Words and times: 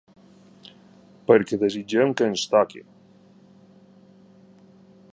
Perquè 1.27 1.59
desitgem 1.65 2.15
que 2.21 2.31
ens 2.31 2.47
toqui. 2.55 2.83